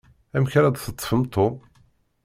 [0.35, 1.55] Amek ara d-teṭṭfem Tom?